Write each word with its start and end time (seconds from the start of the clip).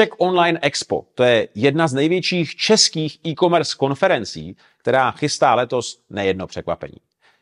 Czech 0.00 0.10
Online 0.18 0.58
Expo, 0.62 1.04
to 1.14 1.22
je 1.22 1.48
jedna 1.54 1.88
z 1.88 1.92
největších 1.92 2.56
českých 2.56 3.26
e-commerce 3.26 3.76
konferencí, 3.76 4.56
která 4.78 5.10
chystá 5.10 5.54
letos 5.54 6.00
nejedno 6.10 6.46
překvapení. 6.46 6.96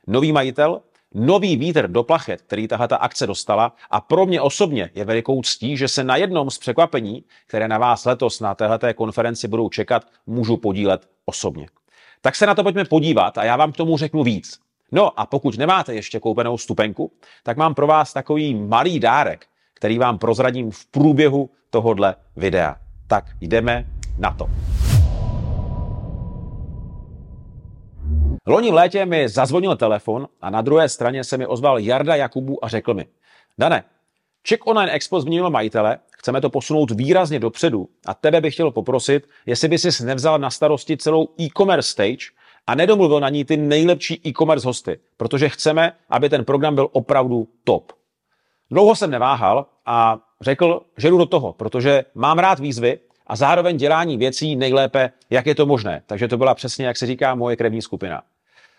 Nový 0.07 0.33
majitel, 0.33 0.81
nový 1.15 1.57
vítr 1.57 1.89
do 1.89 2.02
plachet, 2.02 2.42
který 2.42 2.68
tahle 2.68 2.89
ta 2.89 2.97
akce 2.97 3.26
dostala 3.26 3.73
a 3.91 4.00
pro 4.00 4.26
mě 4.26 4.41
osobně 4.41 4.91
je 4.94 5.05
velikou 5.05 5.42
ctí, 5.42 5.76
že 5.76 5.89
se 5.89 6.05
na 6.05 6.17
jednom 6.17 6.50
z 6.50 6.58
překvapení, 6.58 7.25
které 7.47 7.68
na 7.68 7.79
vás 7.79 8.05
letos 8.05 8.41
na 8.41 8.55
této 8.55 8.95
konferenci 8.95 9.48
budou 9.48 9.68
čekat, 9.68 10.06
můžu 10.27 10.56
podílet 10.56 11.09
osobně. 11.25 11.66
Tak 12.20 12.36
se 12.36 12.46
na 12.46 12.54
to 12.54 12.62
pojďme 12.62 12.84
podívat 12.84 13.38
a 13.38 13.45
já 13.45 13.56
vám 13.56 13.72
k 13.72 13.77
tomu 13.77 13.96
řeknu 13.96 14.22
víc. 14.22 14.59
No 14.93 15.20
a 15.20 15.27
pokud 15.27 15.59
nemáte 15.59 15.95
ještě 15.95 16.20
koupenou 16.20 16.59
stupenku, 16.59 17.12
tak 17.43 17.56
mám 17.56 17.75
pro 17.75 17.86
vás 17.86 18.12
takový 18.12 18.54
malý 18.54 19.00
dárek, 19.00 19.46
který 19.75 19.98
vám 19.98 20.18
prozradím 20.18 20.70
v 20.70 20.86
průběhu 20.86 21.50
tohohle 21.71 22.14
videa. 22.37 22.77
Tak 23.07 23.25
jdeme 23.41 23.87
na 24.18 24.32
to. 24.32 24.50
Loni 28.46 28.71
v 28.71 28.75
létě 28.75 29.07
mi 29.07 29.29
zazvonil 29.29 29.77
telefon 29.77 30.29
a 30.41 30.50
na 30.50 30.63
druhé 30.63 30.89
straně 30.89 31.25
se 31.25 31.36
mi 31.36 31.46
ozval 31.46 31.79
Jarda 31.79 32.16
Jakubu 32.16 32.64
a 32.64 32.68
řekl 32.68 32.94
mi, 32.94 33.06
Dane, 33.58 33.84
Czech 34.42 34.66
Online 34.66 34.92
Expo 34.92 35.20
změnilo 35.20 35.50
majitele, 35.50 35.98
chceme 36.10 36.41
to 36.41 36.50
posunout 36.50 36.91
výrazně 36.91 37.41
dopředu 37.41 37.88
a 38.06 38.14
tebe 38.14 38.41
bych 38.41 38.55
chtěl 38.55 38.70
poprosit, 38.70 39.28
jestli 39.46 39.69
by 39.69 39.78
si 39.78 40.05
nevzal 40.05 40.38
na 40.38 40.50
starosti 40.50 40.96
celou 40.96 41.28
e-commerce 41.41 41.91
stage 41.91 42.32
a 42.66 42.74
nedomluvil 42.74 43.20
na 43.20 43.28
ní 43.28 43.44
ty 43.44 43.56
nejlepší 43.56 44.28
e-commerce 44.28 44.66
hosty, 44.66 45.00
protože 45.16 45.48
chceme, 45.48 45.92
aby 46.10 46.28
ten 46.28 46.44
program 46.44 46.74
byl 46.74 46.88
opravdu 46.92 47.48
top. 47.64 47.92
Dlouho 48.70 48.96
jsem 48.96 49.10
neváhal 49.10 49.66
a 49.86 50.19
řekl, 50.41 50.80
že 50.97 51.09
jdu 51.09 51.19
do 51.19 51.27
toho, 51.27 51.52
protože 51.52 52.05
mám 52.15 52.38
rád 52.38 52.59
výzvy 52.59 52.98
a 53.27 53.37
zároveň 53.37 53.77
dělání 53.77 54.16
věcí 54.16 54.56
nejlépe, 54.56 55.11
jak 55.30 55.47
je 55.47 55.55
to 55.55 55.66
možné. 55.66 56.02
Takže 56.06 56.28
to 56.28 56.36
byla 56.36 56.55
přesně, 56.55 56.86
jak 56.86 56.97
se 56.97 57.06
říká, 57.06 57.34
moje 57.34 57.56
krevní 57.56 57.83
skupina. 57.83 58.22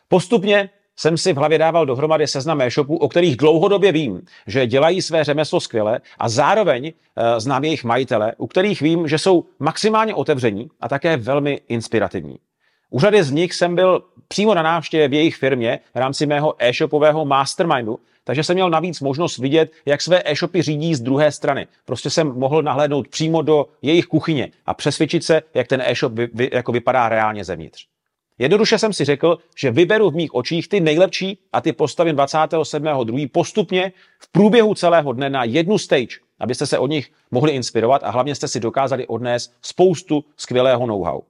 Postupně 0.07 0.69
jsem 0.95 1.17
si 1.17 1.33
v 1.33 1.37
hlavě 1.37 1.57
dával 1.57 1.85
dohromady 1.85 2.27
seznam 2.27 2.61
e-shopů, 2.61 2.97
o 2.97 3.09
kterých 3.09 3.37
dlouhodobě 3.37 3.91
vím, 3.91 4.21
že 4.47 4.67
dělají 4.67 5.01
své 5.01 5.23
řemeslo 5.23 5.59
skvěle 5.59 6.01
a 6.17 6.29
zároveň 6.29 6.87
e, 6.87 6.93
znám 7.39 7.63
jejich 7.63 7.83
majitele, 7.83 8.33
u 8.37 8.47
kterých 8.47 8.81
vím, 8.81 9.07
že 9.07 9.17
jsou 9.17 9.45
maximálně 9.59 10.13
otevření 10.15 10.69
a 10.81 10.89
také 10.89 11.17
velmi 11.17 11.61
inspirativní. 11.67 12.39
U 12.89 12.99
řady 12.99 13.23
z 13.23 13.31
nich 13.31 13.53
jsem 13.53 13.75
byl 13.75 14.03
přímo 14.27 14.53
na 14.53 14.61
návštěvě 14.61 15.07
v 15.07 15.13
jejich 15.13 15.35
firmě 15.35 15.79
v 15.93 15.97
rámci 15.97 16.25
mého 16.25 16.55
e-shopového 16.59 17.25
mastermindu, 17.25 17.99
takže 18.23 18.43
jsem 18.43 18.53
měl 18.53 18.69
navíc 18.69 19.01
možnost 19.01 19.37
vidět, 19.37 19.71
jak 19.85 20.01
své 20.01 20.21
e-shopy 20.25 20.61
řídí 20.61 20.95
z 20.95 21.01
druhé 21.01 21.31
strany. 21.31 21.67
Prostě 21.85 22.09
jsem 22.09 22.27
mohl 22.27 22.61
nahlédnout 22.61 23.07
přímo 23.07 23.41
do 23.41 23.65
jejich 23.81 24.05
kuchyně 24.05 24.51
a 24.65 24.73
přesvědčit 24.73 25.23
se, 25.23 25.41
jak 25.53 25.67
ten 25.67 25.81
e-shop 25.85 26.13
vy, 26.13 26.29
vy, 26.33 26.49
jako 26.53 26.71
vypadá 26.71 27.09
reálně 27.09 27.43
zevnitř. 27.43 27.85
Jednoduše 28.39 28.77
jsem 28.77 28.93
si 28.93 29.05
řekl, 29.05 29.37
že 29.57 29.71
vyberu 29.71 30.09
v 30.09 30.15
mých 30.15 30.35
očích 30.35 30.69
ty 30.69 30.79
nejlepší 30.79 31.39
a 31.53 31.61
ty 31.61 31.73
postavím 31.73 32.15
27.2. 32.15 33.29
postupně 33.31 33.91
v 34.19 34.31
průběhu 34.31 34.75
celého 34.75 35.13
dne 35.13 35.29
na 35.29 35.43
jednu 35.43 35.77
stage, 35.77 36.17
abyste 36.39 36.65
se 36.65 36.77
od 36.77 36.87
nich 36.87 37.11
mohli 37.31 37.51
inspirovat 37.51 38.03
a 38.03 38.09
hlavně 38.09 38.35
jste 38.35 38.47
si 38.47 38.59
dokázali 38.59 39.07
odnést 39.07 39.53
spoustu 39.61 40.25
skvělého 40.37 40.87
know-how. 40.87 41.21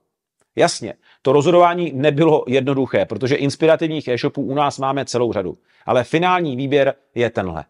Jasně, 0.55 0.93
to 1.21 1.31
rozhodování 1.31 1.91
nebylo 1.95 2.43
jednoduché, 2.47 3.05
protože 3.05 3.35
inspirativních 3.35 4.07
e-shopů 4.07 4.41
u 4.41 4.55
nás 4.55 4.79
máme 4.79 5.05
celou 5.05 5.33
řadu, 5.33 5.57
ale 5.85 6.03
finální 6.03 6.55
výběr 6.55 6.93
je 7.15 7.29
tenhle. 7.29 7.65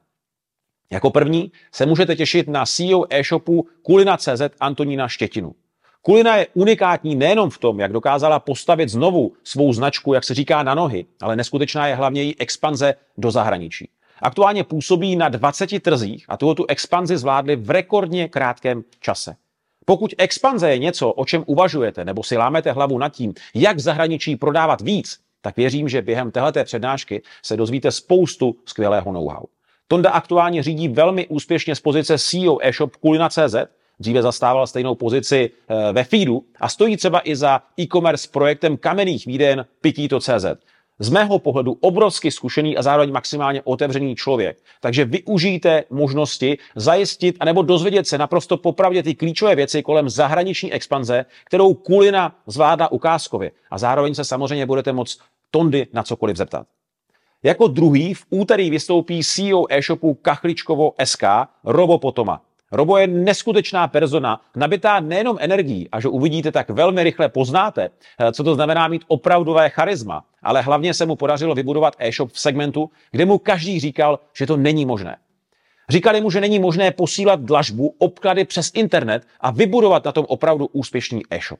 Jako 0.92 1.10
první 1.10 1.52
se 1.72 1.86
můžete 1.86 2.16
těšit 2.16 2.48
na 2.48 2.66
CEO 2.66 3.06
e-shopu 3.10 3.68
Kulina.cz 3.82 4.42
Antonína 4.60 5.08
Štětinu. 5.08 5.56
Kulina 6.02 6.38
je 6.38 6.48
unikátní 6.54 7.16
nejenom 7.16 7.50
v 7.50 7.58
tom, 7.58 7.80
jak 7.80 7.92
dokázala 7.92 8.40
postavit 8.40 8.90
znovu 8.90 9.34
svou 9.44 9.74
značku, 9.74 10.14
jak 10.14 10.24
se 10.24 10.34
říká, 10.34 10.64
na 10.64 10.76
nohy, 10.76 11.06
ale 11.22 11.36
neskutečná 11.36 11.88
je 11.88 11.96
hlavně 11.96 12.22
její 12.22 12.40
expanze 12.40 12.94
do 13.18 13.32
zahraničí. 13.32 13.90
Aktuálně 14.22 14.64
působí 14.64 15.16
na 15.16 15.30
20 15.30 15.80
trzích 15.80 16.26
a 16.28 16.38
tuto 16.38 16.56
tu 16.56 16.66
expanzi 16.68 17.18
zvládli 17.18 17.56
v 17.56 17.70
rekordně 17.70 18.28
krátkém 18.28 18.84
čase. 19.00 19.36
Pokud 19.90 20.14
expanze 20.18 20.70
je 20.70 20.78
něco, 20.78 21.12
o 21.12 21.26
čem 21.26 21.44
uvažujete, 21.46 22.06
nebo 22.06 22.24
si 22.24 22.38
lámete 22.38 22.72
hlavu 22.72 22.98
nad 22.98 23.10
tím, 23.10 23.34
jak 23.54 23.78
v 23.78 23.80
zahraničí 23.80 24.36
prodávat 24.36 24.82
víc, 24.82 25.20
tak 25.42 25.58
věřím, 25.58 25.90
že 25.90 26.02
během 26.02 26.32
této 26.32 26.64
přednášky 26.64 27.22
se 27.44 27.58
dozvíte 27.58 27.92
spoustu 27.92 28.56
skvělého 28.66 29.12
know-how. 29.12 29.44
Tonda 29.88 30.10
aktuálně 30.10 30.64
řídí 30.64 30.88
velmi 30.88 31.28
úspěšně 31.28 31.76
z 31.76 31.80
pozice 31.80 32.18
CEO 32.18 32.58
e-shop 32.62 32.96
Kulina.cz, 32.96 33.56
dříve 34.00 34.22
zastával 34.22 34.68
stejnou 34.68 34.96
pozici 34.96 35.50
eh, 35.70 35.94
ve 35.94 36.04
feedu 36.04 36.44
a 36.60 36.70
stojí 36.70 36.98
třeba 36.98 37.22
i 37.24 37.36
za 37.36 37.62
e-commerce 37.80 38.28
projektem 38.32 38.78
kamenných 38.78 39.26
výden 39.26 39.66
Pikito.cz 39.82 40.46
z 41.00 41.10
mého 41.10 41.40
pohledu 41.40 41.78
obrovsky 41.82 42.32
zkušený 42.32 42.78
a 42.78 42.82
zároveň 42.82 43.12
maximálně 43.12 43.62
otevřený 43.64 44.16
člověk. 44.16 44.58
Takže 44.82 45.06
využijte 45.06 45.84
možnosti 45.90 46.58
zajistit 46.76 47.36
anebo 47.40 47.62
dozvědět 47.62 48.08
se 48.08 48.18
naprosto 48.18 48.58
popravdě 48.58 49.04
ty 49.04 49.16
klíčové 49.16 49.56
věci 49.56 49.84
kolem 49.84 50.10
zahraniční 50.10 50.74
expanze, 50.74 51.26
kterou 51.46 51.74
Kulina 51.74 52.36
zvládá 52.48 52.88
ukázkově. 52.92 53.52
A 53.72 53.78
zároveň 53.78 54.16
se 54.16 54.24
samozřejmě 54.24 54.66
budete 54.66 54.94
moct 54.94 55.20
Tondy 55.52 55.88
na 55.94 56.04
cokoliv 56.04 56.38
zeptat. 56.38 56.68
Jako 57.44 57.68
druhý 57.68 58.14
v 58.14 58.26
úterý 58.30 58.70
vystoupí 58.70 59.24
CEO 59.24 59.66
e-shopu 59.70 60.14
Kachličkovo 60.14 60.94
SK 61.04 61.24
Robo 61.64 61.98
Potoma. 61.98 62.42
Robo 62.72 62.98
je 62.98 63.08
neskutečná 63.08 63.88
persona, 63.88 64.42
nabitá 64.56 65.00
nejenom 65.00 65.38
energií 65.40 65.90
a 65.92 66.00
že 66.00 66.08
uvidíte, 66.08 66.52
tak 66.52 66.70
velmi 66.70 67.04
rychle 67.04 67.30
poznáte, 67.30 67.90
eh, 68.20 68.32
co 68.32 68.44
to 68.44 68.56
znamená 68.56 68.88
mít 68.88 69.02
opravdové 69.08 69.70
charisma, 69.70 70.26
ale 70.44 70.62
hlavně 70.62 70.94
se 70.94 71.06
mu 71.06 71.16
podařilo 71.16 71.56
vybudovat 71.56 71.96
e-shop 72.00 72.32
v 72.32 72.40
segmentu, 72.40 72.90
kde 73.12 73.26
mu 73.26 73.38
každý 73.38 73.80
říkal, 73.80 74.20
že 74.38 74.46
to 74.46 74.58
není 74.58 74.86
možné. 74.86 75.18
Říkali 75.90 76.22
mu, 76.22 76.32
že 76.32 76.42
není 76.42 76.60
možné 76.60 76.92
posílat 76.92 77.42
dlažbu, 77.42 77.96
obklady 77.98 78.46
přes 78.46 78.72
internet 78.74 79.28
a 79.40 79.52
vybudovat 79.52 80.06
na 80.06 80.12
tom 80.12 80.26
opravdu 80.30 80.70
úspěšný 80.74 81.22
e-shop. 81.30 81.60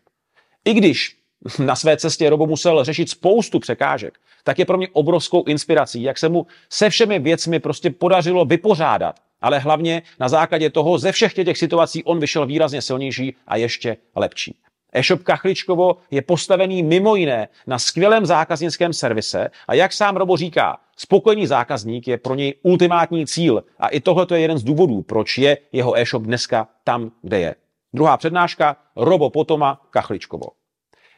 I 0.66 0.74
když 0.74 1.18
na 1.66 1.76
své 1.76 1.98
cestě 1.98 2.30
Robo 2.30 2.48
musel 2.48 2.84
řešit 2.84 3.10
spoustu 3.10 3.60
překážek, 3.60 4.20
tak 4.44 4.60
je 4.60 4.66
pro 4.66 4.78
mě 4.78 4.88
obrovskou 4.94 5.44
inspirací, 5.44 6.04
jak 6.04 6.18
se 6.18 6.30
mu 6.30 6.48
se 6.70 6.90
všemi 6.90 7.20
věcmi 7.20 7.60
prostě 7.60 7.90
podařilo 7.90 8.46
vypořádat 8.46 9.16
ale 9.42 9.60
hlavně 9.60 10.02
na 10.20 10.30
základě 10.30 10.70
toho 10.70 10.98
ze 10.98 11.12
všech 11.12 11.34
těch 11.34 11.58
situací 11.58 12.04
on 12.04 12.20
vyšel 12.20 12.46
výrazně 12.46 12.82
silnější 12.82 13.36
a 13.48 13.56
ještě 13.56 13.98
lepší. 14.16 14.56
E-shop 14.94 15.24
Kachličkovo 15.24 15.98
je 16.12 16.22
postavený 16.22 16.84
mimo 16.84 17.16
jiné 17.16 17.48
na 17.68 17.80
skvělém 17.80 18.26
zákaznickém 18.26 18.94
servise 18.94 19.50
a 19.68 19.74
jak 19.74 19.94
sám 19.94 20.18
Robo 20.18 20.38
říká, 20.38 20.78
spokojený 20.98 21.48
zákazník 21.48 22.08
je 22.08 22.18
pro 22.18 22.36
něj 22.36 22.54
ultimátní 22.64 23.28
cíl 23.28 23.64
a 23.80 23.88
i 23.88 24.00
tohle 24.00 24.28
je 24.34 24.40
jeden 24.40 24.58
z 24.58 24.64
důvodů, 24.64 25.02
proč 25.02 25.38
je 25.38 25.58
jeho 25.72 25.98
e-shop 25.98 26.24
dneska 26.24 26.68
tam, 26.84 27.12
kde 27.22 27.40
je. 27.40 27.56
Druhá 27.94 28.18
přednáška 28.18 28.78
Robo 28.96 29.30
Potoma 29.30 29.82
Kachličkovo. 29.90 30.46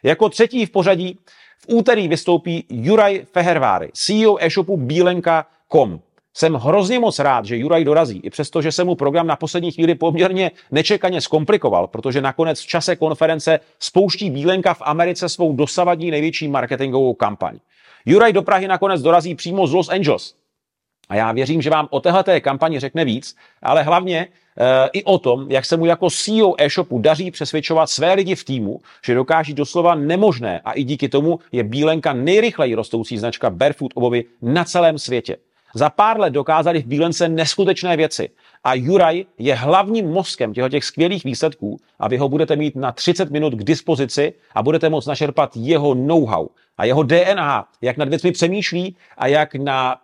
Jako 0.03 0.29
třetí 0.29 0.65
v 0.65 0.69
pořadí 0.69 1.19
v 1.59 1.65
úterý 1.67 2.07
vystoupí 2.07 2.65
Juraj 2.69 3.25
Feherváry, 3.33 3.89
CEO 3.93 4.37
e-shopu 4.39 4.77
Bílenka.com. 4.77 5.99
Jsem 6.33 6.53
hrozně 6.53 6.99
moc 6.99 7.19
rád, 7.19 7.45
že 7.45 7.57
Juraj 7.57 7.83
dorazí, 7.83 8.19
i 8.23 8.29
přesto, 8.29 8.61
že 8.61 8.71
se 8.71 8.83
mu 8.83 8.95
program 8.95 9.27
na 9.27 9.35
poslední 9.35 9.71
chvíli 9.71 9.95
poměrně 9.95 10.51
nečekaně 10.71 11.21
zkomplikoval, 11.21 11.87
protože 11.87 12.21
nakonec 12.21 12.61
v 12.61 12.67
čase 12.67 12.95
konference 12.95 13.59
spouští 13.79 14.29
Bílenka 14.29 14.73
v 14.73 14.81
Americe 14.81 15.29
svou 15.29 15.53
dosavadní 15.53 16.11
největší 16.11 16.47
marketingovou 16.47 17.13
kampaň. 17.13 17.59
Juraj 18.05 18.33
do 18.33 18.41
Prahy 18.41 18.67
nakonec 18.67 19.01
dorazí 19.01 19.35
přímo 19.35 19.67
z 19.67 19.73
Los 19.73 19.89
Angeles. 19.89 20.35
A 21.09 21.15
já 21.15 21.31
věřím, 21.31 21.61
že 21.61 21.69
vám 21.69 21.87
o 21.89 21.99
téhleté 21.99 22.41
kampani 22.41 22.79
řekne 22.79 23.05
víc, 23.05 23.35
ale 23.61 23.83
hlavně 23.83 24.19
e, 24.19 24.27
i 24.93 25.03
o 25.03 25.17
tom, 25.17 25.51
jak 25.51 25.65
se 25.65 25.77
mu 25.77 25.85
jako 25.85 26.09
CEO 26.09 26.55
e-shopu 26.57 26.99
daří 26.99 27.31
přesvědčovat 27.31 27.89
své 27.89 28.13
lidi 28.13 28.35
v 28.35 28.43
týmu, 28.43 28.79
že 29.05 29.15
dokáží 29.15 29.53
doslova 29.53 29.95
nemožné 29.95 30.59
a 30.59 30.71
i 30.71 30.83
díky 30.83 31.09
tomu 31.09 31.39
je 31.51 31.63
Bílenka 31.63 32.13
nejrychleji 32.13 32.75
rostoucí 32.75 33.17
značka 33.17 33.49
barefoot 33.49 33.91
obovy 33.95 34.25
na 34.41 34.63
celém 34.63 34.97
světě. 34.97 35.37
Za 35.75 35.89
pár 35.89 36.19
let 36.19 36.29
dokázali 36.29 36.81
v 36.81 36.85
Bílence 36.85 37.29
neskutečné 37.29 37.97
věci. 37.97 38.29
A 38.63 38.73
Juraj 38.73 39.25
je 39.37 39.55
hlavním 39.55 40.09
mozkem 40.09 40.53
těchto 40.53 40.69
těch 40.69 40.83
skvělých 40.83 41.23
výsledků 41.23 41.79
a 41.99 42.07
vy 42.07 42.17
ho 42.17 42.29
budete 42.29 42.55
mít 42.55 42.75
na 42.75 42.91
30 42.91 43.31
minut 43.31 43.53
k 43.53 43.63
dispozici 43.63 44.33
a 44.55 44.63
budete 44.63 44.89
moct 44.89 45.05
našerpat 45.05 45.51
jeho 45.55 45.93
know-how 45.93 46.47
a 46.77 46.85
jeho 46.85 47.03
DNA, 47.03 47.67
jak 47.81 47.97
nad 47.97 48.09
věcmi 48.09 48.31
přemýšlí 48.31 48.95
a 49.17 49.27
jak, 49.27 49.55
na, 49.55 50.01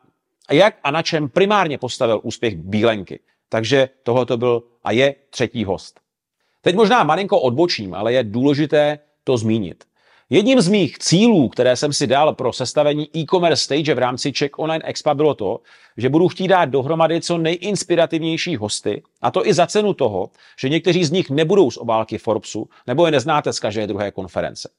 jak 0.52 0.76
a 0.84 0.92
na 0.92 1.02
čem 1.02 1.30
primárně 1.30 1.78
postavil 1.78 2.20
úspěch 2.24 2.56
Bílenky. 2.56 3.20
Takže 3.50 3.90
tohle 4.04 4.26
to 4.26 4.38
byl 4.38 4.64
a 4.84 4.92
je 4.92 5.16
třetí 5.30 5.64
host. 5.64 6.00
Teď 6.62 6.76
možná 6.76 7.04
malinko 7.04 7.40
odbočím, 7.40 7.94
ale 7.94 8.14
je 8.14 8.24
důležité 8.24 9.00
to 9.24 9.38
zmínit. 9.38 9.84
Jedním 10.30 10.62
z 10.62 10.68
mých 10.68 11.00
cílů, 11.00 11.50
které 11.50 11.76
jsem 11.76 11.94
si 11.94 12.08
dal 12.08 12.36
pro 12.36 12.54
sestavení 12.54 13.18
e-commerce 13.18 13.64
stage 13.64 13.94
v 13.94 13.98
rámci 13.98 14.32
Czech 14.32 14.52
Online 14.58 14.86
Expa 14.86 15.14
bylo 15.14 15.34
to, 15.34 15.60
že 15.98 16.10
budu 16.10 16.28
chtít 16.28 16.48
dát 16.48 16.66
dohromady 16.66 17.22
co 17.22 17.38
nejinspirativnější 17.38 18.56
hosty, 18.56 19.04
a 19.22 19.32
to 19.32 19.48
i 19.48 19.54
za 19.54 19.68
cenu 19.68 19.94
toho, 19.94 20.30
že 20.60 20.70
někteří 20.70 21.06
z 21.06 21.12
nich 21.12 21.30
nebudou 21.30 21.72
z 21.72 21.78
obálky 21.78 22.18
Forbesu, 22.18 22.70
nebo 22.88 23.06
je 23.06 23.12
neznáte 23.12 23.54
z 23.54 23.60
každé 23.60 23.88
druhé 23.88 24.12
konference. 24.12 24.70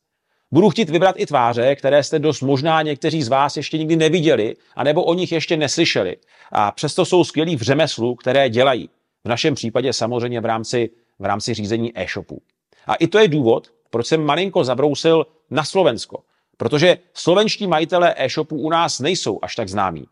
Budu 0.52 0.70
chtít 0.70 0.90
vybrat 0.90 1.14
i 1.18 1.26
tváře, 1.26 1.76
které 1.76 2.02
jste 2.02 2.18
dost 2.18 2.40
možná 2.40 2.82
někteří 2.82 3.22
z 3.22 3.28
vás 3.28 3.56
ještě 3.56 3.78
nikdy 3.78 3.96
neviděli, 3.96 4.56
anebo 4.76 5.04
o 5.04 5.14
nich 5.14 5.32
ještě 5.32 5.56
neslyšeli. 5.56 6.16
A 6.52 6.72
přesto 6.72 7.04
jsou 7.04 7.24
skvělí 7.24 7.56
v 7.56 7.62
řemeslu, 7.62 8.14
které 8.14 8.48
dělají. 8.48 8.90
V 9.24 9.28
našem 9.28 9.54
případě 9.54 9.92
samozřejmě 9.92 10.40
v 10.40 10.44
rámci, 10.44 10.90
v 11.18 11.24
rámci 11.24 11.54
řízení 11.54 11.92
e-shopů. 11.98 12.42
A 12.86 12.94
i 12.94 13.06
to 13.06 13.18
je 13.18 13.28
důvod, 13.28 13.70
proč 13.90 14.06
jsem 14.06 14.25
malinko 14.25 14.64
zabrousil 14.64 15.26
na 15.50 15.64
Slovensko. 15.64 16.23
Protože 16.56 16.99
slovenští 17.14 17.67
majitelé 17.67 18.14
e-shopů 18.17 18.56
u 18.56 18.70
nás 18.70 19.00
nejsou 19.00 19.38
až 19.43 19.55
tak 19.55 19.69
známí. 19.69 20.06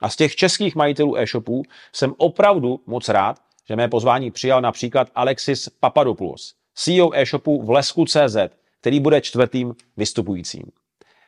A 0.00 0.08
z 0.08 0.16
těch 0.16 0.36
českých 0.36 0.74
majitelů 0.74 1.18
e-shopů 1.18 1.62
jsem 1.92 2.14
opravdu 2.16 2.80
moc 2.86 3.08
rád, 3.08 3.36
že 3.68 3.76
mé 3.76 3.88
pozvání 3.88 4.30
přijal 4.30 4.60
například 4.60 5.08
Alexis 5.14 5.68
Papadopoulos, 5.68 6.54
CEO 6.74 7.10
e-shopu 7.14 7.62
v 7.62 7.70
Lesku.cz, 7.70 8.36
který 8.80 9.00
bude 9.00 9.20
čtvrtým 9.20 9.74
vystupujícím. 9.96 10.62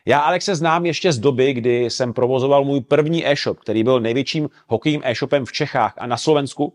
Já 0.07 0.21
Alexe 0.21 0.55
znám 0.55 0.87
ještě 0.87 1.13
z 1.13 1.19
doby, 1.19 1.53
kdy 1.53 1.85
jsem 1.85 2.13
provozoval 2.13 2.65
můj 2.65 2.81
první 2.81 3.29
e-shop, 3.29 3.59
který 3.59 3.85
byl 3.85 4.01
největším 4.01 4.51
hokejím 4.69 5.01
e-shopem 5.05 5.45
v 5.45 5.53
Čechách 5.53 5.95
a 5.99 6.07
na 6.07 6.17
Slovensku. 6.17 6.75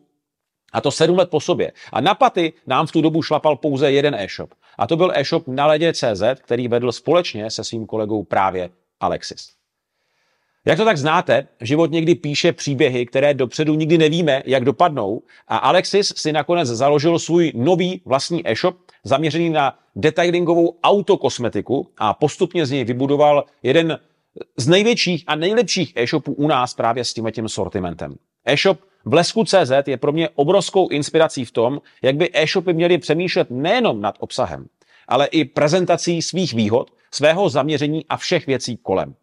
A 0.73 0.81
to 0.81 0.91
sedm 0.91 1.17
let 1.17 1.29
po 1.29 1.39
sobě. 1.39 1.71
A 1.91 2.01
na 2.01 2.15
paty 2.15 2.53
nám 2.67 2.87
v 2.87 2.91
tu 2.91 3.01
dobu 3.01 3.21
šlapal 3.21 3.55
pouze 3.55 3.91
jeden 3.91 4.15
e-shop. 4.15 4.53
A 4.79 4.87
to 4.87 4.97
byl 4.97 5.11
e-shop 5.15 5.47
na 5.47 5.65
ledě.cz, 5.65 6.23
který 6.35 6.67
vedl 6.67 6.91
společně 6.91 7.51
se 7.51 7.63
svým 7.63 7.85
kolegou 7.85 8.23
právě 8.23 8.69
Alexis. 8.99 9.49
Jak 10.65 10.77
to 10.77 10.85
tak 10.85 10.97
znáte, 10.97 11.47
život 11.61 11.91
někdy 11.91 12.15
píše 12.15 12.53
příběhy, 12.53 13.05
které 13.05 13.33
dopředu 13.33 13.73
nikdy 13.73 13.97
nevíme, 13.97 14.43
jak 14.45 14.65
dopadnou 14.65 15.21
a 15.47 15.57
Alexis 15.57 16.13
si 16.15 16.31
nakonec 16.31 16.67
založil 16.67 17.19
svůj 17.19 17.51
nový 17.55 18.01
vlastní 18.05 18.49
e-shop 18.49 18.77
zaměřený 19.03 19.49
na 19.49 19.79
detailingovou 19.95 20.77
autokosmetiku 20.83 21.87
a 21.97 22.13
postupně 22.13 22.65
z 22.65 22.71
něj 22.71 22.83
vybudoval 22.83 23.43
jeden 23.63 23.99
z 24.57 24.67
největších 24.67 25.23
a 25.27 25.35
nejlepších 25.35 25.93
e-shopů 25.95 26.33
u 26.33 26.47
nás 26.47 26.73
právě 26.73 27.05
s 27.05 27.13
tím 27.13 27.49
sortimentem. 27.49 28.15
E-shop 28.45 28.79
Blesku.cz 29.05 29.87
je 29.87 29.97
pro 29.97 30.11
mě 30.11 30.29
obrovskou 30.35 30.89
inspirací 30.89 31.45
v 31.45 31.51
tom, 31.51 31.81
jak 32.01 32.15
by 32.15 32.29
e-shopy 32.33 32.73
měly 32.73 32.97
přemýšlet 32.97 33.47
nejenom 33.51 34.01
nad 34.01 34.15
obsahem, 34.19 34.67
ale 35.07 35.25
i 35.25 35.45
prezentací 35.45 36.21
svých 36.21 36.53
výhod, 36.53 36.91
svého 37.11 37.49
zaměření 37.49 38.05
a 38.09 38.17
všech 38.17 38.47
věcí 38.47 38.77
kolem. 38.77 39.15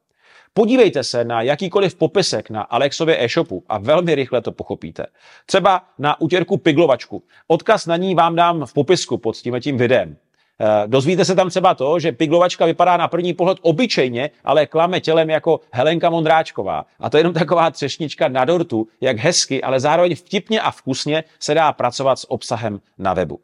Podívejte 0.55 1.05
se 1.05 1.25
na 1.25 1.43
jakýkoliv 1.43 1.95
popisek 1.95 2.51
na 2.51 2.63
Alexově 2.63 3.25
e-shopu 3.25 3.65
a 3.69 3.79
velmi 3.79 4.15
rychle 4.15 4.43
to 4.43 4.53
pochopíte. 4.53 5.07
Třeba 5.47 5.85
na 5.99 6.21
utěrku 6.21 6.57
piglovačku. 6.57 7.23
Odkaz 7.47 7.87
na 7.87 7.97
ní 7.97 8.15
vám 8.15 8.37
dám 8.37 8.67
v 8.67 8.73
popisku 8.73 9.19
pod 9.19 9.37
tím, 9.37 9.61
tím 9.61 9.77
videem. 9.77 10.17
Eh, 10.61 10.83
dozvíte 10.87 11.25
se 11.25 11.35
tam 11.35 11.51
třeba 11.51 11.75
to, 11.75 11.99
že 11.99 12.13
piglovačka 12.13 12.67
vypadá 12.67 12.97
na 12.97 13.09
první 13.09 13.35
pohled 13.35 13.59
obyčejně, 13.63 14.31
ale 14.45 14.67
klame 14.67 15.01
tělem 15.01 15.31
jako 15.31 15.61
Helenka 15.73 16.11
Mondráčková. 16.11 16.87
A 17.01 17.11
to 17.11 17.17
je 17.17 17.21
jenom 17.21 17.35
taková 17.35 17.71
třešnička 17.71 18.29
na 18.29 18.45
dortu, 18.45 18.89
jak 19.01 19.17
hezky, 19.17 19.63
ale 19.63 19.81
zároveň 19.81 20.15
vtipně 20.15 20.61
a 20.61 20.71
vkusně 20.71 21.25
se 21.41 21.55
dá 21.55 21.73
pracovat 21.73 22.19
s 22.19 22.31
obsahem 22.31 22.81
na 22.99 23.15
webu. 23.15 23.41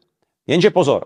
Jenže 0.47 0.69
pozor, 0.69 1.05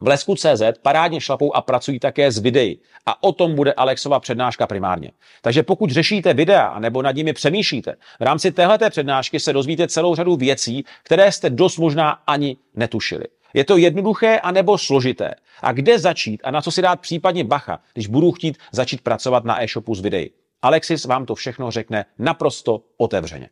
v 0.00 0.06
Lesku.cz 0.06 0.62
parádně 0.82 1.20
šlapou 1.20 1.56
a 1.56 1.60
pracují 1.60 1.98
také 1.98 2.32
s 2.32 2.38
videí. 2.38 2.80
A 3.06 3.22
o 3.22 3.32
tom 3.32 3.54
bude 3.54 3.72
Alexova 3.72 4.20
přednáška 4.20 4.66
primárně. 4.66 5.10
Takže 5.42 5.62
pokud 5.62 5.90
řešíte 5.90 6.34
videa 6.34 6.78
nebo 6.78 7.02
nad 7.02 7.16
nimi 7.16 7.32
přemýšlíte, 7.32 7.94
v 8.20 8.22
rámci 8.22 8.52
téhleté 8.52 8.90
přednášky 8.90 9.40
se 9.40 9.52
dozvíte 9.52 9.88
celou 9.88 10.14
řadu 10.14 10.36
věcí, 10.36 10.84
které 11.02 11.32
jste 11.32 11.50
dost 11.50 11.78
možná 11.78 12.10
ani 12.10 12.56
netušili. 12.74 13.24
Je 13.54 13.64
to 13.64 13.76
jednoduché 13.76 14.38
anebo 14.38 14.78
složité? 14.78 15.34
A 15.62 15.72
kde 15.72 15.98
začít 15.98 16.40
a 16.44 16.50
na 16.50 16.62
co 16.62 16.70
si 16.70 16.82
dát 16.82 17.00
případně 17.00 17.44
bacha, 17.44 17.80
když 17.94 18.06
budu 18.06 18.32
chtít 18.32 18.58
začít 18.72 19.00
pracovat 19.00 19.44
na 19.44 19.62
e-shopu 19.62 19.94
s 19.94 20.00
videí? 20.00 20.30
Alexis 20.62 21.04
vám 21.04 21.26
to 21.26 21.34
všechno 21.34 21.70
řekne 21.70 22.04
naprosto 22.18 22.80
otevřeně. 22.96 23.48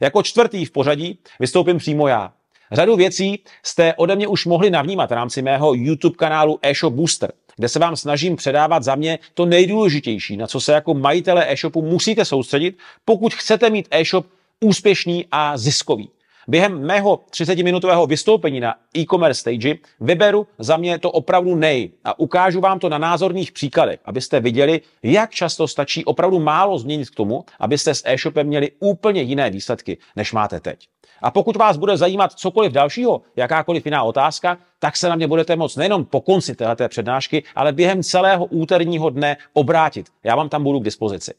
Jako 0.00 0.22
čtvrtý 0.22 0.64
v 0.64 0.70
pořadí 0.70 1.18
vystoupím 1.40 1.78
přímo 1.78 2.08
já. 2.08 2.32
Řadu 2.72 2.96
věcí 2.96 3.44
jste 3.62 3.94
ode 3.94 4.16
mě 4.16 4.26
už 4.26 4.46
mohli 4.46 4.70
navnímat 4.70 5.10
v 5.10 5.14
rámci 5.14 5.42
mého 5.42 5.74
YouTube 5.74 6.16
kanálu 6.16 6.58
eShop 6.62 6.94
Booster, 6.94 7.32
kde 7.56 7.68
se 7.68 7.78
vám 7.78 7.96
snažím 7.96 8.36
předávat 8.36 8.82
za 8.82 8.94
mě 8.94 9.18
to 9.34 9.46
nejdůležitější, 9.46 10.36
na 10.36 10.46
co 10.46 10.60
se 10.60 10.72
jako 10.72 10.94
majitele 10.94 11.52
e-shopu 11.52 11.82
musíte 11.82 12.24
soustředit, 12.24 12.78
pokud 13.04 13.34
chcete 13.34 13.70
mít 13.70 13.88
e-shop 13.90 14.26
úspěšný 14.60 15.26
a 15.30 15.56
ziskový. 15.56 16.10
Během 16.48 16.86
mého 16.86 17.16
30-minutového 17.30 18.06
vystoupení 18.06 18.60
na 18.60 18.74
e-commerce 18.96 19.40
stage 19.40 19.74
vyberu 20.00 20.46
za 20.58 20.76
mě 20.76 20.98
to 20.98 21.10
opravdu 21.10 21.54
nej 21.56 21.90
a 22.04 22.18
ukážu 22.18 22.60
vám 22.60 22.78
to 22.78 22.88
na 22.88 22.98
názorných 22.98 23.52
příkladech, 23.52 24.00
abyste 24.04 24.40
viděli, 24.40 24.80
jak 25.02 25.30
často 25.30 25.68
stačí 25.68 26.04
opravdu 26.04 26.40
málo 26.40 26.78
změnit 26.78 27.10
k 27.10 27.14
tomu, 27.14 27.44
abyste 27.60 27.94
s 27.94 28.02
e-shopem 28.06 28.46
měli 28.46 28.70
úplně 28.78 29.22
jiné 29.22 29.50
výsledky, 29.50 29.98
než 30.16 30.32
máte 30.32 30.60
teď. 30.60 30.88
A 31.22 31.30
pokud 31.30 31.56
vás 31.56 31.76
bude 31.76 31.96
zajímat 31.96 32.32
cokoliv 32.32 32.72
dalšího, 32.72 33.22
jakákoliv 33.36 33.84
jiná 33.84 34.02
otázka, 34.02 34.58
tak 34.78 34.96
se 34.96 35.08
na 35.08 35.16
mě 35.16 35.26
budete 35.26 35.56
moct 35.56 35.76
nejenom 35.76 36.04
po 36.04 36.20
konci 36.20 36.54
této 36.54 36.88
přednášky, 36.88 37.44
ale 37.54 37.72
během 37.72 38.02
celého 38.02 38.44
úterního 38.44 39.10
dne 39.10 39.36
obrátit. 39.52 40.06
Já 40.24 40.36
vám 40.36 40.48
tam 40.48 40.64
budu 40.64 40.80
k 40.80 40.84
dispozici. 40.84 41.32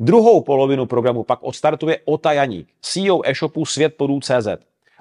Druhou 0.00 0.40
polovinu 0.40 0.86
programu 0.86 1.24
pak 1.24 1.38
odstartuje 1.42 1.98
Ota 2.04 2.32
Janík, 2.32 2.68
CEO 2.80 3.20
e-shopu 3.24 3.66
světplodů.cz. 3.66 4.48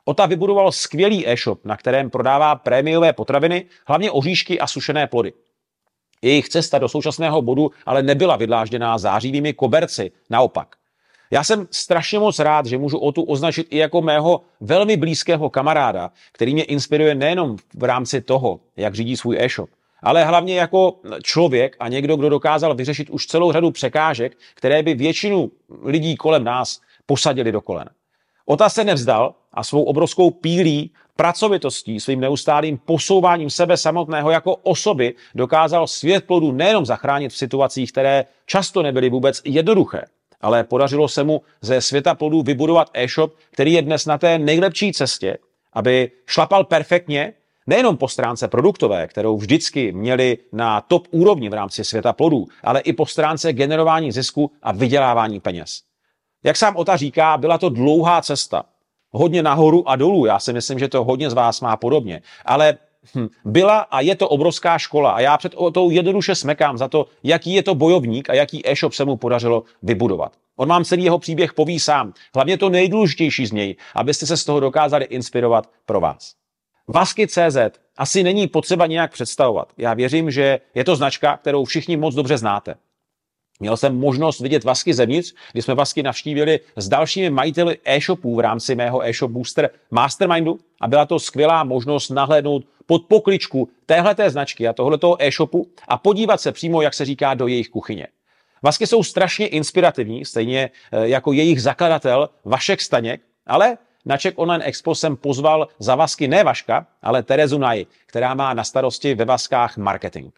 Ota 0.05 0.25
vybudoval 0.25 0.71
skvělý 0.71 1.27
e-shop, 1.27 1.65
na 1.65 1.77
kterém 1.77 2.09
prodává 2.09 2.55
prémiové 2.55 3.13
potraviny, 3.13 3.65
hlavně 3.87 4.11
oříšky 4.11 4.59
a 4.59 4.67
sušené 4.67 5.07
plody. 5.07 5.33
Jejich 6.21 6.49
cesta 6.49 6.79
do 6.79 6.89
současného 6.89 7.41
bodu 7.41 7.71
ale 7.85 8.03
nebyla 8.03 8.35
vydlážděná 8.35 8.97
zářivými 8.97 9.53
koberci, 9.53 10.11
naopak. 10.29 10.75
Já 11.31 11.43
jsem 11.43 11.67
strašně 11.71 12.19
moc 12.19 12.39
rád, 12.39 12.65
že 12.65 12.77
můžu 12.77 12.97
Otu 12.97 13.23
označit 13.23 13.67
i 13.69 13.77
jako 13.77 14.01
mého 14.01 14.41
velmi 14.59 14.97
blízkého 14.97 15.49
kamaráda, 15.49 16.11
který 16.31 16.53
mě 16.53 16.63
inspiruje 16.63 17.15
nejenom 17.15 17.55
v 17.73 17.83
rámci 17.83 18.21
toho, 18.21 18.59
jak 18.75 18.95
řídí 18.95 19.17
svůj 19.17 19.37
e-shop, 19.39 19.69
ale 20.07 20.25
hlavně 20.25 20.55
jako 20.55 20.95
člověk 21.23 21.75
a 21.79 21.87
někdo, 21.87 22.15
kdo 22.15 22.29
dokázal 22.29 22.75
vyřešit 22.75 23.09
už 23.09 23.25
celou 23.27 23.51
řadu 23.51 23.71
překážek, 23.71 24.37
které 24.55 24.83
by 24.83 24.93
většinu 24.93 25.51
lidí 25.83 26.15
kolem 26.15 26.43
nás 26.43 26.81
posadili 27.05 27.51
do 27.51 27.61
kolen. 27.61 27.89
Ota 28.45 28.69
se 28.69 28.83
nevzdal 28.83 29.35
a 29.53 29.63
svou 29.63 29.83
obrovskou 29.83 30.31
pílí, 30.31 30.91
pracovitostí, 31.15 31.99
svým 31.99 32.19
neustálým 32.19 32.77
posouváním 32.77 33.49
sebe 33.49 33.77
samotného 33.77 34.31
jako 34.31 34.55
osoby 34.55 35.15
dokázal 35.35 35.87
svět 35.87 36.25
plodu 36.25 36.51
nejenom 36.51 36.85
zachránit 36.85 37.29
v 37.29 37.37
situacích, 37.37 37.91
které 37.91 38.25
často 38.45 38.83
nebyly 38.83 39.09
vůbec 39.09 39.41
jednoduché, 39.45 40.01
ale 40.41 40.63
podařilo 40.63 41.07
se 41.07 41.23
mu 41.23 41.41
ze 41.61 41.81
světa 41.81 42.15
plodů 42.15 42.41
vybudovat 42.41 42.89
e-shop, 42.93 43.33
který 43.51 43.73
je 43.73 43.81
dnes 43.81 44.05
na 44.05 44.17
té 44.17 44.39
nejlepší 44.39 44.93
cestě, 44.93 45.37
aby 45.73 46.11
šlapal 46.25 46.63
perfektně 46.63 47.33
nejenom 47.67 47.97
po 47.97 48.07
stránce 48.07 48.47
produktové, 48.47 49.07
kterou 49.07 49.37
vždycky 49.37 49.91
měli 49.91 50.37
na 50.53 50.81
top 50.81 51.07
úrovni 51.11 51.49
v 51.49 51.53
rámci 51.53 51.83
světa 51.83 52.13
plodů, 52.13 52.45
ale 52.63 52.79
i 52.79 52.93
po 52.93 53.05
stránce 53.05 53.53
generování 53.53 54.11
zisku 54.11 54.51
a 54.63 54.71
vydělávání 54.71 55.39
peněz. 55.39 55.81
Jak 56.43 56.57
sám 56.57 56.75
Ota 56.75 56.97
říká, 56.97 57.37
byla 57.37 57.57
to 57.57 57.69
dlouhá 57.69 58.21
cesta. 58.21 58.63
Hodně 59.11 59.43
nahoru 59.43 59.89
a 59.89 59.95
dolů, 59.95 60.25
já 60.25 60.39
si 60.39 60.53
myslím, 60.53 60.79
že 60.79 60.87
to 60.87 61.03
hodně 61.03 61.29
z 61.29 61.33
vás 61.33 61.61
má 61.61 61.77
podobně. 61.77 62.21
Ale 62.45 62.77
hm, 63.15 63.27
byla 63.45 63.79
a 63.79 64.01
je 64.01 64.15
to 64.15 64.29
obrovská 64.29 64.77
škola 64.77 65.11
a 65.11 65.19
já 65.19 65.37
před 65.37 65.55
tou 65.73 65.89
jednoduše 65.89 66.35
smekám 66.35 66.77
za 66.77 66.87
to, 66.87 67.05
jaký 67.23 67.53
je 67.53 67.63
to 67.63 67.75
bojovník 67.75 68.29
a 68.29 68.33
jaký 68.33 68.69
e-shop 68.69 68.93
se 68.93 69.05
mu 69.05 69.17
podařilo 69.17 69.63
vybudovat. 69.83 70.33
On 70.55 70.69
vám 70.69 70.83
celý 70.83 71.03
jeho 71.03 71.19
příběh 71.19 71.53
poví 71.53 71.79
sám. 71.79 72.13
Hlavně 72.35 72.57
to 72.57 72.69
nejdůležitější 72.69 73.45
z 73.45 73.51
něj, 73.51 73.75
abyste 73.95 74.25
se 74.25 74.37
z 74.37 74.45
toho 74.45 74.59
dokázali 74.59 75.05
inspirovat 75.05 75.69
pro 75.85 75.99
vás. 75.99 76.33
Vasky.cz 76.87 77.57
asi 77.97 78.23
není 78.23 78.47
potřeba 78.47 78.87
nějak 78.87 79.11
představovat. 79.11 79.73
Já 79.77 79.93
věřím, 79.93 80.31
že 80.31 80.59
je 80.75 80.83
to 80.83 80.95
značka, 80.95 81.37
kterou 81.37 81.65
všichni 81.65 81.97
moc 81.97 82.15
dobře 82.15 82.37
znáte. 82.37 82.75
Měl 83.59 83.77
jsem 83.77 83.95
možnost 83.95 84.39
vidět 84.39 84.63
Vasky 84.63 84.93
zevnitř, 84.93 85.33
kdy 85.51 85.61
jsme 85.61 85.75
Vasky 85.75 86.03
navštívili 86.03 86.59
s 86.75 86.89
dalšími 86.89 87.29
majiteli 87.29 87.77
e-shopů 87.85 88.35
v 88.35 88.39
rámci 88.39 88.75
mého 88.75 89.07
e-shop 89.07 89.31
booster 89.31 89.69
Mastermindu 89.91 90.59
a 90.81 90.87
byla 90.87 91.05
to 91.05 91.19
skvělá 91.19 91.63
možnost 91.63 92.09
nahlédnout 92.09 92.65
pod 92.85 93.05
pokličku 93.05 93.69
téhleté 93.85 94.29
značky 94.29 94.67
a 94.67 94.73
tohletoho 94.73 95.23
e-shopu 95.23 95.67
a 95.87 95.97
podívat 95.97 96.41
se 96.41 96.51
přímo, 96.51 96.81
jak 96.81 96.93
se 96.93 97.05
říká, 97.05 97.33
do 97.33 97.47
jejich 97.47 97.69
kuchyně. 97.69 98.07
Vasky 98.63 98.87
jsou 98.87 99.03
strašně 99.03 99.47
inspirativní, 99.47 100.25
stejně 100.25 100.69
eh, 100.91 101.07
jako 101.07 101.31
jejich 101.33 101.61
zakladatel 101.61 102.29
Vašek 102.45 102.81
Staněk, 102.81 103.21
ale 103.47 103.77
na 104.07 104.17
Czech 104.17 104.33
Online 104.35 104.63
Expo 104.63 104.95
jsem 104.95 105.15
pozval 105.15 105.67
za 105.79 105.95
Vasky 105.95 106.27
ne 106.27 106.43
Vaška, 106.43 106.87
ale 107.01 107.23
Terezu 107.23 107.57
Naj, 107.57 107.85
která 108.05 108.33
má 108.33 108.53
na 108.53 108.63
starosti 108.63 109.15
ve 109.15 109.25
Vaskách 109.25 109.77
marketing. 109.77 110.33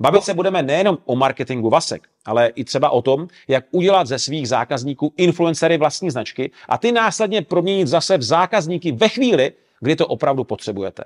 Bavit 0.00 0.24
se 0.24 0.34
budeme 0.34 0.62
nejenom 0.62 0.98
o 1.04 1.16
marketingu 1.16 1.70
vasek, 1.70 2.08
ale 2.24 2.48
i 2.48 2.64
třeba 2.64 2.90
o 2.90 3.02
tom, 3.02 3.28
jak 3.48 3.64
udělat 3.70 4.06
ze 4.06 4.18
svých 4.18 4.48
zákazníků 4.48 5.12
influencery 5.16 5.78
vlastní 5.78 6.10
značky 6.10 6.50
a 6.68 6.78
ty 6.78 6.92
následně 6.92 7.42
proměnit 7.42 7.88
zase 7.88 8.18
v 8.18 8.22
zákazníky 8.22 8.92
ve 8.92 9.08
chvíli, 9.08 9.52
kdy 9.80 9.96
to 9.96 10.06
opravdu 10.06 10.44
potřebujete. 10.44 11.04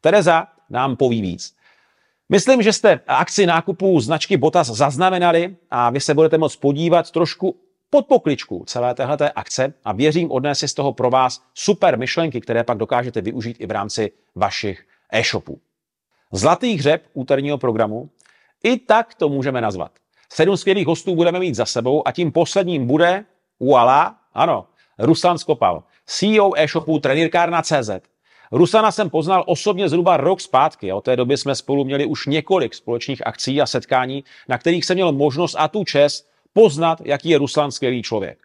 Tereza 0.00 0.46
nám 0.70 0.96
poví 0.96 1.22
víc. 1.22 1.54
Myslím, 2.28 2.62
že 2.62 2.72
jste 2.72 3.00
akci 3.06 3.46
nákupu 3.46 4.00
značky 4.00 4.36
Botas 4.36 4.66
zaznamenali 4.66 5.56
a 5.70 5.90
vy 5.90 6.00
se 6.00 6.14
budete 6.14 6.38
moct 6.38 6.56
podívat 6.56 7.10
trošku 7.10 7.56
pod 7.96 8.06
pokličku 8.06 8.64
celé 8.66 8.94
téhleté 8.94 9.30
akce 9.30 9.74
a 9.84 9.92
věřím, 9.92 10.30
odnes 10.30 10.58
si 10.58 10.68
z 10.68 10.74
toho 10.74 10.92
pro 10.92 11.10
vás 11.10 11.42
super 11.54 11.98
myšlenky, 11.98 12.40
které 12.40 12.64
pak 12.64 12.78
dokážete 12.78 13.20
využít 13.20 13.56
i 13.60 13.66
v 13.66 13.70
rámci 13.70 14.12
vašich 14.34 14.86
e-shopů. 15.12 15.60
Zlatý 16.32 16.76
hřeb 16.76 17.02
úterního 17.14 17.58
programu, 17.58 18.10
i 18.64 18.76
tak 18.76 19.14
to 19.14 19.28
můžeme 19.28 19.60
nazvat. 19.60 19.92
Sedm 20.32 20.56
skvělých 20.56 20.86
hostů 20.86 21.14
budeme 21.14 21.38
mít 21.38 21.54
za 21.54 21.66
sebou 21.66 22.08
a 22.08 22.12
tím 22.12 22.32
posledním 22.32 22.86
bude, 22.86 23.24
uala, 23.58 24.16
ano, 24.34 24.66
Ruslan 24.98 25.38
Skopal, 25.38 25.84
CEO 26.06 26.52
e-shopu 26.56 26.98
Trenírkárna.cz. 26.98 27.90
Rusana 28.52 28.92
jsem 28.92 29.10
poznal 29.10 29.44
osobně 29.46 29.88
zhruba 29.88 30.16
rok 30.16 30.40
zpátky 30.40 30.90
a 30.90 30.96
od 30.96 31.04
té 31.04 31.16
doby 31.16 31.36
jsme 31.36 31.54
spolu 31.54 31.84
měli 31.84 32.06
už 32.06 32.26
několik 32.26 32.74
společných 32.74 33.26
akcí 33.26 33.60
a 33.60 33.66
setkání, 33.66 34.24
na 34.48 34.58
kterých 34.58 34.84
jsem 34.84 34.94
měl 34.94 35.12
možnost 35.12 35.56
a 35.58 35.68
tu 35.68 35.84
čest 35.84 36.35
poznat, 36.56 37.02
jaký 37.04 37.28
je 37.28 37.38
Ruslan 37.38 37.70
skvělý 37.70 38.02
člověk. 38.02 38.38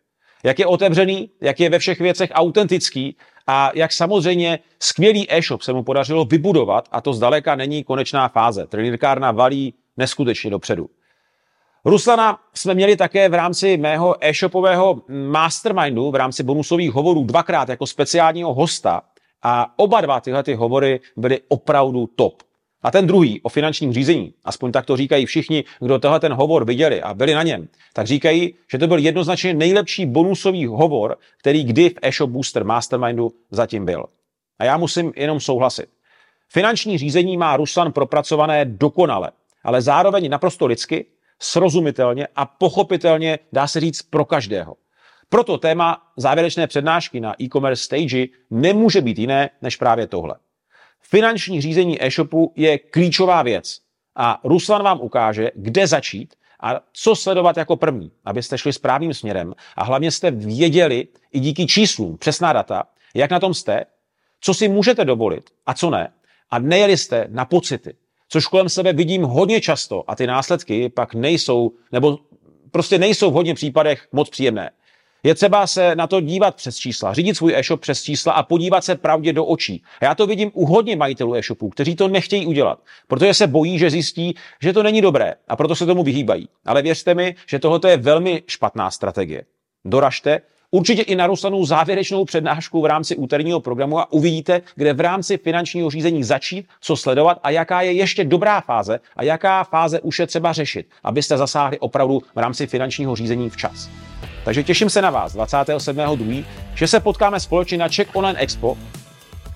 Jak 0.43 0.59
je 0.59 0.65
otevřený, 0.65 1.29
jak 1.41 1.59
je 1.59 1.69
ve 1.69 1.79
všech 1.79 1.99
věcech 1.99 2.29
autentický 2.33 3.15
a 3.47 3.71
jak 3.73 3.91
samozřejmě 3.91 4.59
skvělý 4.79 5.27
e-shop 5.29 5.61
se 5.61 5.73
mu 5.73 5.83
podařilo 5.83 6.25
vybudovat 6.25 6.89
a 6.91 7.01
to 7.01 7.13
zdaleka 7.13 7.55
není 7.55 7.83
konečná 7.83 8.27
fáze. 8.27 8.67
Trenírkárna 8.67 9.31
valí 9.31 9.73
neskutečně 9.97 10.49
dopředu. 10.49 10.89
Ruslana 11.85 12.39
jsme 12.53 12.73
měli 12.73 12.95
také 12.95 13.29
v 13.29 13.33
rámci 13.33 13.77
mého 13.77 14.15
e-shopového 14.19 15.01
mastermindu, 15.07 16.11
v 16.11 16.15
rámci 16.15 16.43
bonusových 16.43 16.91
hovorů 16.91 17.23
dvakrát 17.23 17.69
jako 17.69 17.87
speciálního 17.87 18.53
hosta 18.53 19.01
a 19.43 19.73
oba 19.79 20.01
dva 20.01 20.19
tyhle 20.19 20.43
ty 20.43 20.53
hovory 20.53 20.99
byly 21.17 21.39
opravdu 21.47 22.09
top. 22.15 22.43
A 22.83 22.91
ten 22.91 23.07
druhý 23.07 23.41
o 23.41 23.49
finančním 23.49 23.93
řízení, 23.93 24.33
aspoň 24.43 24.71
tak 24.71 24.85
to 24.85 24.97
říkají 24.97 25.25
všichni, 25.25 25.63
kdo 25.79 25.99
tohle 25.99 26.19
ten 26.19 26.33
hovor 26.33 26.65
viděli 26.65 27.01
a 27.01 27.13
byli 27.13 27.33
na 27.33 27.43
něm, 27.43 27.67
tak 27.93 28.07
říkají, 28.07 28.53
že 28.71 28.77
to 28.77 28.87
byl 28.87 28.97
jednoznačně 28.97 29.53
nejlepší 29.53 30.05
bonusový 30.05 30.65
hovor, 30.65 31.17
který 31.37 31.63
kdy 31.63 31.89
v 31.89 31.95
eShop 32.01 32.29
Booster 32.29 32.63
Mastermindu 32.63 33.31
zatím 33.51 33.85
byl. 33.85 34.05
A 34.59 34.65
já 34.65 34.77
musím 34.77 35.13
jenom 35.15 35.39
souhlasit. 35.39 35.85
Finanční 36.49 36.97
řízení 36.97 37.37
má 37.37 37.57
Ruslan 37.57 37.91
propracované 37.91 38.65
dokonale, 38.65 39.31
ale 39.63 39.81
zároveň 39.81 40.29
naprosto 40.29 40.65
lidsky, 40.65 41.05
srozumitelně 41.39 42.27
a 42.35 42.45
pochopitelně 42.45 43.39
dá 43.53 43.67
se 43.67 43.79
říct 43.79 44.01
pro 44.01 44.25
každého. 44.25 44.75
Proto 45.29 45.57
téma 45.57 46.01
závěrečné 46.17 46.67
přednášky 46.67 47.19
na 47.19 47.41
e-commerce 47.41 47.83
stage 47.83 48.25
nemůže 48.49 49.01
být 49.01 49.19
jiné 49.19 49.49
než 49.61 49.75
právě 49.75 50.07
tohle. 50.07 50.35
Finanční 51.01 51.61
řízení 51.61 52.03
e-shopu 52.03 52.53
je 52.55 52.79
klíčová 52.79 53.41
věc 53.43 53.79
a 54.15 54.39
Ruslan 54.43 54.83
vám 54.83 55.01
ukáže, 55.01 55.51
kde 55.55 55.87
začít 55.87 56.35
a 56.59 56.81
co 56.93 57.15
sledovat 57.15 57.57
jako 57.57 57.75
první, 57.75 58.11
abyste 58.25 58.57
šli 58.57 58.73
správným 58.73 59.13
směrem 59.13 59.53
a 59.75 59.83
hlavně 59.83 60.11
jste 60.11 60.31
věděli 60.31 61.07
i 61.31 61.39
díky 61.39 61.67
číslům, 61.67 62.17
přesná 62.17 62.53
data, 62.53 62.83
jak 63.15 63.31
na 63.31 63.39
tom 63.39 63.53
jste, 63.53 63.85
co 64.41 64.53
si 64.53 64.67
můžete 64.67 65.05
dovolit 65.05 65.49
a 65.65 65.73
co 65.73 65.89
ne. 65.89 66.13
A 66.49 66.59
nejeli 66.59 66.97
jste 66.97 67.27
na 67.29 67.45
pocity, 67.45 67.95
což 68.29 68.47
kolem 68.47 68.69
sebe 68.69 68.93
vidím 68.93 69.23
hodně 69.23 69.61
často 69.61 70.03
a 70.07 70.15
ty 70.15 70.27
následky 70.27 70.89
pak 70.89 71.13
nejsou, 71.13 71.71
nebo 71.91 72.19
prostě 72.71 72.97
nejsou 72.97 73.31
v 73.31 73.33
hodně 73.33 73.53
případech 73.53 74.07
moc 74.11 74.29
příjemné. 74.29 74.71
Je 75.23 75.35
třeba 75.35 75.67
se 75.67 75.95
na 75.95 76.07
to 76.07 76.21
dívat 76.21 76.55
přes 76.55 76.77
čísla, 76.77 77.13
řídit 77.13 77.37
svůj 77.37 77.53
e-shop 77.55 77.81
přes 77.81 78.03
čísla 78.03 78.33
a 78.33 78.43
podívat 78.43 78.83
se 78.83 78.95
pravdě 78.95 79.33
do 79.33 79.45
očí. 79.45 79.83
A 80.01 80.05
já 80.05 80.15
to 80.15 80.27
vidím 80.27 80.51
u 80.53 80.65
hodně 80.65 80.95
majitelů 80.95 81.35
e-shopů, 81.35 81.69
kteří 81.69 81.95
to 81.95 82.07
nechtějí 82.07 82.45
udělat, 82.45 82.79
protože 83.07 83.33
se 83.33 83.47
bojí, 83.47 83.79
že 83.79 83.89
zjistí, 83.89 84.35
že 84.61 84.73
to 84.73 84.83
není 84.83 85.01
dobré 85.01 85.33
a 85.47 85.55
proto 85.55 85.75
se 85.75 85.85
tomu 85.85 86.03
vyhýbají. 86.03 86.47
Ale 86.65 86.81
věřte 86.81 87.13
mi, 87.13 87.35
že 87.47 87.59
tohle 87.59 87.79
je 87.87 87.97
velmi 87.97 88.43
špatná 88.47 88.91
strategie. 88.91 89.43
Doražte, 89.85 90.41
určitě 90.71 91.01
i 91.01 91.15
na 91.15 91.27
Ruslanu 91.27 91.65
závěrečnou 91.65 92.25
přednášku 92.25 92.81
v 92.81 92.85
rámci 92.85 93.15
úterního 93.15 93.59
programu 93.59 93.99
a 93.99 94.11
uvidíte, 94.11 94.61
kde 94.75 94.93
v 94.93 94.99
rámci 94.99 95.37
finančního 95.37 95.89
řízení 95.89 96.23
začít, 96.23 96.65
co 96.81 96.95
sledovat 96.95 97.39
a 97.43 97.49
jaká 97.49 97.81
je 97.81 97.91
ještě 97.91 98.23
dobrá 98.23 98.61
fáze 98.61 98.99
a 99.15 99.23
jaká 99.23 99.63
fáze 99.63 99.99
už 99.99 100.19
je 100.19 100.27
třeba 100.27 100.53
řešit, 100.53 100.87
abyste 101.03 101.37
zasáhli 101.37 101.79
opravdu 101.79 102.21
v 102.35 102.37
rámci 102.37 102.67
finančního 102.67 103.15
řízení 103.15 103.49
včas. 103.49 103.89
Takže 104.43 104.63
těším 104.63 104.89
se 104.89 105.01
na 105.01 105.09
vás 105.09 105.35
27.2., 105.35 106.45
že 106.75 106.87
se 106.87 106.99
potkáme 106.99 107.39
společně 107.39 107.77
na 107.77 107.89
Czech 107.89 108.07
Online 108.13 108.39
Expo, 108.39 108.77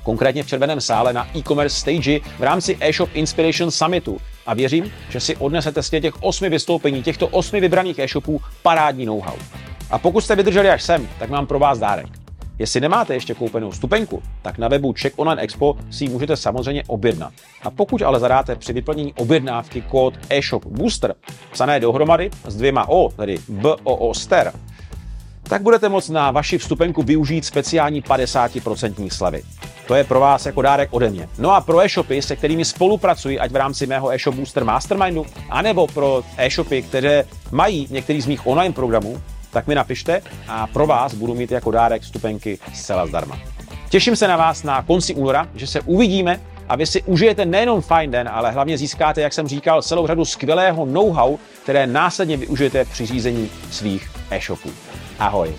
konkrétně 0.03 0.43
v 0.43 0.47
červeném 0.47 0.81
sále 0.81 1.13
na 1.13 1.27
e-commerce 1.37 1.79
stage 1.79 2.19
v 2.39 2.43
rámci 2.43 2.77
e-shop 2.79 3.09
Inspiration 3.13 3.71
Summitu. 3.71 4.17
A 4.45 4.53
věřím, 4.53 4.91
že 5.09 5.19
si 5.19 5.35
odnesete 5.35 5.83
z 5.83 5.89
těch 5.89 6.23
osmi 6.23 6.49
vystoupení, 6.49 7.03
těchto 7.03 7.27
osmi 7.27 7.61
vybraných 7.61 7.99
e-shopů 7.99 8.41
parádní 8.61 9.05
know-how. 9.05 9.35
A 9.91 9.99
pokud 9.99 10.21
jste 10.21 10.35
vydrželi 10.35 10.69
až 10.69 10.83
sem, 10.83 11.09
tak 11.19 11.29
mám 11.29 11.47
pro 11.47 11.59
vás 11.59 11.79
dárek. 11.79 12.07
Jestli 12.59 12.81
nemáte 12.81 13.13
ještě 13.13 13.33
koupenou 13.33 13.71
stupenku, 13.71 14.23
tak 14.41 14.57
na 14.57 14.67
webu 14.67 14.93
Czech 14.93 15.13
Online 15.15 15.41
Expo 15.41 15.77
si 15.91 16.03
ji 16.03 16.09
můžete 16.09 16.37
samozřejmě 16.37 16.83
objednat. 16.87 17.33
A 17.61 17.71
pokud 17.71 18.01
ale 18.01 18.19
zadáte 18.19 18.55
při 18.55 18.73
vyplnění 18.73 19.13
objednávky 19.13 19.81
kód 19.81 20.13
eShop 20.29 20.65
Booster, 20.65 21.15
psané 21.51 21.79
dohromady 21.79 22.29
s 22.47 22.55
dvěma 22.55 22.89
O, 22.89 23.09
tedy 23.09 23.37
BOOSTER, 23.49 24.53
tak 25.49 25.61
budete 25.61 25.89
moct 25.89 26.09
na 26.09 26.31
vaši 26.31 26.57
vstupenku 26.57 27.03
využít 27.03 27.45
speciální 27.45 28.01
50% 28.01 29.09
slevy. 29.09 29.43
To 29.87 29.95
je 29.95 30.03
pro 30.03 30.19
vás 30.19 30.45
jako 30.45 30.61
dárek 30.61 30.89
ode 30.91 31.09
mě. 31.09 31.29
No 31.37 31.51
a 31.51 31.61
pro 31.61 31.81
e-shopy, 31.81 32.21
se 32.21 32.35
kterými 32.35 32.65
spolupracuji, 32.65 33.39
ať 33.39 33.51
v 33.51 33.55
rámci 33.55 33.87
mého 33.87 34.13
e-shop 34.13 34.35
Booster 34.35 34.63
Mastermindu, 34.63 35.25
anebo 35.49 35.87
pro 35.87 36.23
e-shopy, 36.37 36.81
které 36.81 37.23
mají 37.51 37.87
některý 37.91 38.21
z 38.21 38.25
mých 38.25 38.47
online 38.47 38.73
programů, 38.73 39.21
tak 39.51 39.67
mi 39.67 39.75
napište 39.75 40.21
a 40.47 40.67
pro 40.67 40.87
vás 40.87 41.13
budu 41.13 41.35
mít 41.35 41.51
jako 41.51 41.71
dárek 41.71 42.01
vstupenky 42.01 42.59
zcela 42.73 43.07
zdarma. 43.07 43.39
Těším 43.89 44.15
se 44.15 44.27
na 44.27 44.37
vás 44.37 44.63
na 44.63 44.81
konci 44.81 45.15
února, 45.15 45.47
že 45.55 45.67
se 45.67 45.81
uvidíme 45.81 46.39
a 46.69 46.75
vy 46.75 46.85
si 46.85 47.01
užijete 47.03 47.45
nejenom 47.45 47.81
fajn 47.81 48.11
den, 48.11 48.29
ale 48.31 48.51
hlavně 48.51 48.77
získáte, 48.77 49.21
jak 49.21 49.33
jsem 49.33 49.47
říkal, 49.47 49.81
celou 49.81 50.07
řadu 50.07 50.25
skvělého 50.25 50.85
know-how, 50.85 51.37
které 51.63 51.87
následně 51.87 52.37
využijete 52.37 52.85
při 52.85 53.05
řízení 53.05 53.49
svých 53.71 54.11
e-shopů. 54.31 54.69
Ahoy! 55.19 55.53